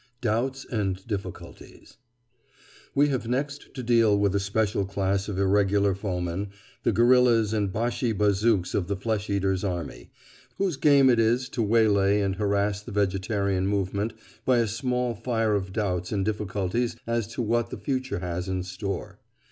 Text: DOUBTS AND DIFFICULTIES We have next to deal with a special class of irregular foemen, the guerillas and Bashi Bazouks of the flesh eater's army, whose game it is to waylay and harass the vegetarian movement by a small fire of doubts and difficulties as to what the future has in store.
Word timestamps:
DOUBTS 0.21 0.65
AND 0.65 1.05
DIFFICULTIES 1.05 1.97
We 2.95 3.09
have 3.09 3.27
next 3.27 3.71
to 3.75 3.83
deal 3.83 4.17
with 4.17 4.33
a 4.33 4.39
special 4.39 4.83
class 4.83 5.27
of 5.27 5.37
irregular 5.37 5.93
foemen, 5.93 6.49
the 6.81 6.91
guerillas 6.91 7.53
and 7.53 7.71
Bashi 7.71 8.11
Bazouks 8.11 8.73
of 8.73 8.87
the 8.87 8.95
flesh 8.95 9.29
eater's 9.29 9.63
army, 9.63 10.09
whose 10.57 10.75
game 10.75 11.07
it 11.07 11.19
is 11.19 11.49
to 11.49 11.61
waylay 11.61 12.19
and 12.19 12.37
harass 12.37 12.81
the 12.81 12.91
vegetarian 12.91 13.67
movement 13.67 14.13
by 14.43 14.57
a 14.57 14.65
small 14.67 15.13
fire 15.13 15.53
of 15.53 15.71
doubts 15.71 16.11
and 16.11 16.25
difficulties 16.25 16.95
as 17.05 17.27
to 17.27 17.43
what 17.43 17.69
the 17.69 17.77
future 17.77 18.17
has 18.21 18.49
in 18.49 18.63
store. 18.63 19.19